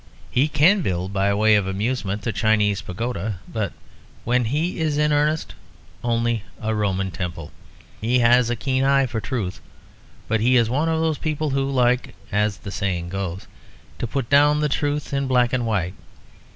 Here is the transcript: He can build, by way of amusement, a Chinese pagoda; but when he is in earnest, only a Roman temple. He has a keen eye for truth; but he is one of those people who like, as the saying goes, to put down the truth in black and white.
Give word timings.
He 0.31 0.47
can 0.47 0.81
build, 0.81 1.13
by 1.13 1.31
way 1.35 1.53
of 1.53 1.67
amusement, 1.67 2.25
a 2.25 2.31
Chinese 2.31 2.81
pagoda; 2.81 3.37
but 3.47 3.71
when 4.23 4.45
he 4.45 4.79
is 4.79 4.97
in 4.97 5.13
earnest, 5.13 5.53
only 6.03 6.41
a 6.59 6.73
Roman 6.73 7.11
temple. 7.11 7.51
He 8.01 8.17
has 8.17 8.49
a 8.49 8.55
keen 8.55 8.83
eye 8.83 9.05
for 9.05 9.21
truth; 9.21 9.61
but 10.27 10.41
he 10.41 10.57
is 10.57 10.71
one 10.71 10.89
of 10.89 11.01
those 11.01 11.19
people 11.19 11.51
who 11.51 11.69
like, 11.69 12.15
as 12.31 12.57
the 12.57 12.71
saying 12.71 13.09
goes, 13.09 13.45
to 13.99 14.07
put 14.07 14.27
down 14.27 14.59
the 14.59 14.69
truth 14.69 15.13
in 15.13 15.27
black 15.27 15.53
and 15.53 15.67
white. 15.67 15.93